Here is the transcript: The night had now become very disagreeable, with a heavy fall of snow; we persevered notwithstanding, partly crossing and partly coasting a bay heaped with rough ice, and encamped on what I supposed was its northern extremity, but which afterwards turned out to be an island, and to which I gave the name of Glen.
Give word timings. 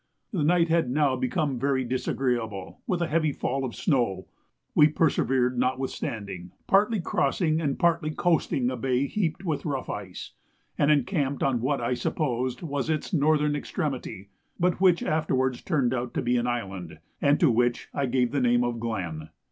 The 0.31 0.43
night 0.43 0.67
had 0.69 0.89
now 0.89 1.15
become 1.15 1.59
very 1.59 1.83
disagreeable, 1.83 2.81
with 2.87 3.03
a 3.03 3.07
heavy 3.07 3.31
fall 3.31 3.63
of 3.63 3.75
snow; 3.75 4.25
we 4.73 4.87
persevered 4.87 5.59
notwithstanding, 5.59 6.53
partly 6.65 6.99
crossing 6.99 7.61
and 7.61 7.77
partly 7.77 8.09
coasting 8.09 8.71
a 8.71 8.77
bay 8.77 9.05
heaped 9.05 9.45
with 9.45 9.63
rough 9.63 9.91
ice, 9.91 10.31
and 10.75 10.89
encamped 10.89 11.43
on 11.43 11.61
what 11.61 11.81
I 11.81 11.93
supposed 11.93 12.63
was 12.63 12.89
its 12.89 13.13
northern 13.13 13.55
extremity, 13.55 14.29
but 14.59 14.81
which 14.81 15.03
afterwards 15.03 15.61
turned 15.61 15.93
out 15.93 16.15
to 16.15 16.23
be 16.23 16.35
an 16.35 16.47
island, 16.47 16.97
and 17.21 17.39
to 17.39 17.51
which 17.51 17.87
I 17.93 18.07
gave 18.07 18.31
the 18.31 18.41
name 18.41 18.63
of 18.63 18.79
Glen. 18.79 19.29